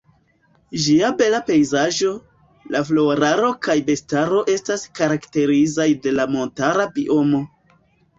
[0.83, 2.13] Ĝia bela pejzaĝo,
[2.75, 7.43] la floraro kaj bestaro estas karakterizaj de la montara biomo.